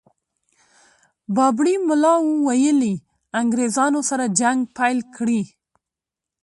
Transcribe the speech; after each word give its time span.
بابړي 1.35 1.75
ملا 1.87 2.13
ویلي 2.47 2.93
انګرېزانو 3.39 3.99
سره 4.09 4.25
جنګ 4.39 4.59
پيل 4.77 4.97
کړي. 5.15 5.41